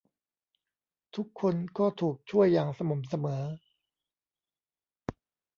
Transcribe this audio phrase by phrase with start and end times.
[1.15, 3.43] ทุกคนก็ถูกช่วยอย่างสม่ำเสมอ